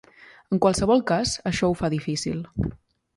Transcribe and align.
En 0.55 0.61
qualsevol 0.63 1.03
cas, 1.11 1.33
això 1.51 1.69
ho 1.73 1.75
fa 1.83 1.91
difícil. 1.95 2.41